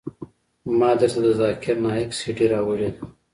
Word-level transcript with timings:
ما 0.79 0.89
درته 0.99 1.19
د 1.25 1.27
ذاکر 1.41 1.75
نايک 1.83 2.09
سي 2.19 2.29
ډي 2.37 2.45
راوړې 2.53 2.89
ده. 2.93 2.97